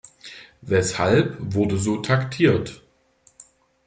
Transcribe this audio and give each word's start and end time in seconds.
Weshalb 0.63 1.37
wurde 1.39 1.77
so 1.77 1.97
taktiert? 1.97 2.81